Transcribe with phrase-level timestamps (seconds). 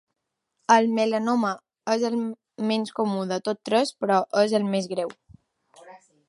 [0.75, 1.51] El melanoma
[1.95, 2.17] és el
[2.71, 5.15] menys comú de tots tres, però és el més greu.